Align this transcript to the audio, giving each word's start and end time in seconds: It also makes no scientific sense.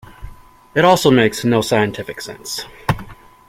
It 0.73 0.83
also 0.83 1.11
makes 1.11 1.45
no 1.45 1.61
scientific 1.61 2.21
sense. 2.21 2.65